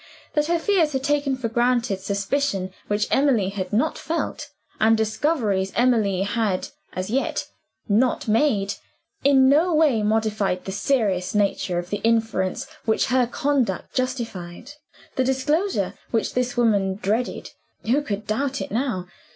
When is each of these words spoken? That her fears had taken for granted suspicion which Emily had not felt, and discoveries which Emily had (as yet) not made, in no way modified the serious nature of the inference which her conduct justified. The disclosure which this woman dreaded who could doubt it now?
That 0.33 0.47
her 0.47 0.57
fears 0.57 0.93
had 0.93 1.03
taken 1.03 1.35
for 1.35 1.47
granted 1.47 1.99
suspicion 1.99 2.73
which 2.87 3.07
Emily 3.11 3.49
had 3.49 3.71
not 3.71 3.99
felt, 3.99 4.49
and 4.79 4.97
discoveries 4.97 5.69
which 5.69 5.77
Emily 5.77 6.23
had 6.23 6.69
(as 6.93 7.11
yet) 7.11 7.49
not 7.87 8.27
made, 8.27 8.73
in 9.23 9.47
no 9.47 9.75
way 9.75 10.01
modified 10.01 10.65
the 10.65 10.71
serious 10.71 11.35
nature 11.35 11.77
of 11.77 11.91
the 11.91 11.97
inference 12.03 12.65
which 12.85 13.05
her 13.13 13.27
conduct 13.27 13.93
justified. 13.93 14.71
The 15.17 15.23
disclosure 15.23 15.93
which 16.09 16.33
this 16.33 16.57
woman 16.57 16.95
dreaded 16.95 17.51
who 17.85 18.01
could 18.01 18.25
doubt 18.25 18.59
it 18.59 18.71
now? 18.71 19.05